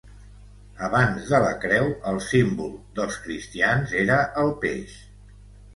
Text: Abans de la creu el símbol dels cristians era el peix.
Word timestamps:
Abans 0.87 1.27
de 1.33 1.41
la 1.43 1.51
creu 1.65 1.91
el 2.13 2.17
símbol 2.29 2.75
dels 3.01 3.19
cristians 3.27 3.95
era 4.05 4.21
el 4.45 4.53
peix. 4.67 4.99